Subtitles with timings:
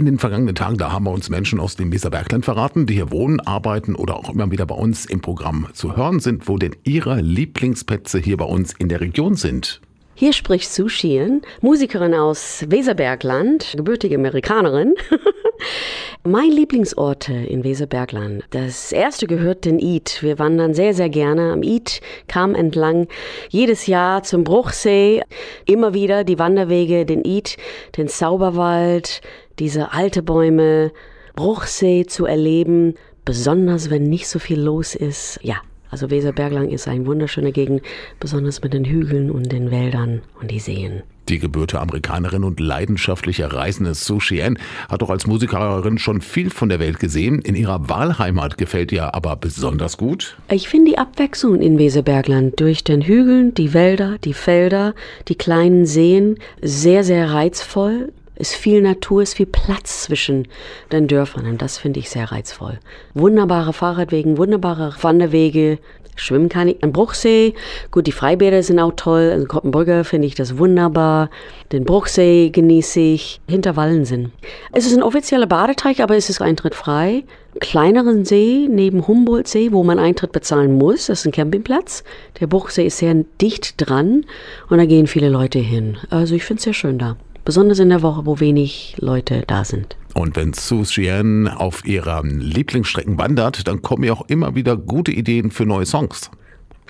[0.00, 3.10] In den vergangenen Tagen, da haben wir uns Menschen aus dem Weserbergland verraten, die hier
[3.10, 6.74] wohnen, arbeiten oder auch immer wieder bei uns im Programm zu hören sind, wo denn
[6.84, 9.82] ihre Lieblingsplätze hier bei uns in der Region sind.
[10.14, 14.94] Hier spricht Sue Sheehan, Musikerin aus Weserbergland, gebürtige Amerikanerin.
[16.24, 18.44] mein Lieblingsorte in Weserbergland.
[18.50, 20.18] Das erste gehört den Eid.
[20.22, 23.08] Wir wandern sehr, sehr gerne am Eid, kam entlang
[23.48, 25.22] jedes Jahr zum Bruchsee.
[25.66, 27.56] Immer wieder die Wanderwege, den Eid,
[27.96, 29.22] den Zauberwald,
[29.60, 30.92] diese alte Bäume,
[31.36, 32.94] Bruchsee zu erleben.
[33.24, 35.38] Besonders wenn nicht so viel los ist.
[35.42, 35.56] Ja,
[35.90, 37.82] also Weserbergland ist eine wunderschöne Gegend,
[38.18, 41.02] besonders mit den Hügeln und den Wäldern und die Seen.
[41.28, 46.68] Die gebürtige Amerikanerin und leidenschaftliche Reisende Sue Chien hat doch als Musikerin schon viel von
[46.68, 47.40] der Welt gesehen.
[47.40, 50.36] In ihrer Wahlheimat gefällt ihr aber besonders gut.
[50.50, 54.94] Ich finde die Abwechslung in Weserbergland durch den Hügeln, die Wälder, die Felder,
[55.28, 60.48] die kleinen Seen sehr, sehr reizvoll ist viel Natur, ist viel Platz zwischen
[60.90, 62.80] den Dörfern und das finde ich sehr reizvoll.
[63.14, 65.78] Wunderbare Fahrradwege, wunderbare Wanderwege.
[66.16, 67.54] Schwimmen kann ich am Bruchsee.
[67.90, 69.32] Gut, die Freibäder sind auch toll.
[69.34, 71.30] In Koppenbrügge finde ich das wunderbar.
[71.72, 73.40] Den Bruchsee genieße ich.
[73.48, 74.32] Hinter Wallensinn.
[74.72, 77.24] Es ist ein offizieller Badeteich, aber es ist eintrittfrei.
[77.58, 81.06] Kleineren See neben Humboldtsee, wo man Eintritt bezahlen muss.
[81.06, 82.04] Das ist ein Campingplatz.
[82.38, 84.26] Der Bruchsee ist sehr dicht dran
[84.68, 85.96] und da gehen viele Leute hin.
[86.10, 87.16] Also ich finde es sehr schön da.
[87.44, 89.96] Besonders in der Woche, wo wenig Leute da sind.
[90.14, 95.12] Und wenn Sue Chien auf ihrer Lieblingsstrecken wandert, dann kommen ja auch immer wieder gute
[95.12, 96.30] Ideen für neue Songs.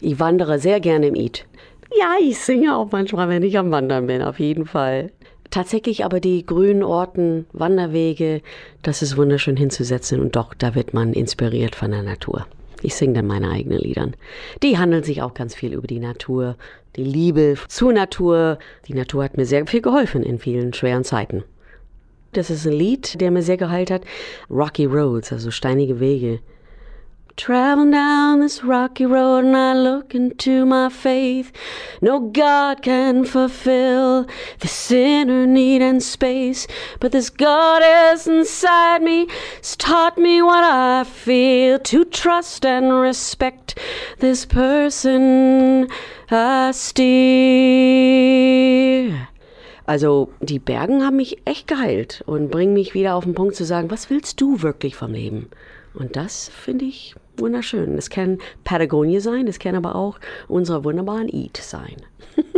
[0.00, 1.46] Ich wandere sehr gerne im Eid.
[1.98, 5.10] Ja, ich singe auch manchmal, wenn ich am Wandern bin, auf jeden Fall.
[5.50, 8.40] Tatsächlich aber die grünen Orten, Wanderwege,
[8.82, 12.46] das ist wunderschön hinzusetzen und doch, da wird man inspiriert von der Natur.
[12.82, 14.14] Ich singe dann meine eigenen Liedern.
[14.62, 16.56] Die handeln sich auch ganz viel über die Natur,
[16.96, 18.58] die Liebe zur Natur.
[18.88, 21.44] Die Natur hat mir sehr viel geholfen in vielen schweren Zeiten.
[22.32, 24.02] Das ist ein Lied, der mir sehr geheilt hat.
[24.48, 26.40] Rocky Roads, also steinige Wege.
[27.36, 31.52] Traveling down this rocky road and I look into my faith.
[32.02, 34.26] No God can fulfill
[34.58, 36.66] this inner need and space,
[36.98, 37.82] but this God
[38.12, 43.78] is inside me has taught me what I feel to trust and respect
[44.18, 45.88] this person
[46.30, 48.00] I steer.
[49.86, 53.64] Also die Bergen haben mich echt geheilt und bringen mich wieder auf den Punkt zu
[53.64, 55.48] sagen, was willst du wirklich vom Leben?
[55.94, 57.96] Und das finde ich wunderschön.
[57.98, 60.18] Es kann Patagonia sein, es kann aber auch
[60.48, 61.96] unser wunderbaren Eat sein.